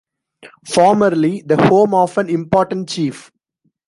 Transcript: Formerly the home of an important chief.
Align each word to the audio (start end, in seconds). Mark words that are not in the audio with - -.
Formerly 0.67 1.43
the 1.45 1.63
home 1.67 1.93
of 1.93 2.17
an 2.17 2.27
important 2.27 2.89
chief. 2.89 3.29